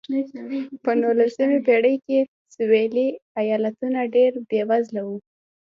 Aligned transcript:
په 0.83 0.91
نولسمې 1.01 1.59
پېړۍ 1.65 1.95
کې 2.05 2.19
سوېلي 2.55 3.07
ایالتونه 3.41 3.99
ډېر 4.15 4.31
بېوزله 4.49 5.01
وو. 5.07 5.17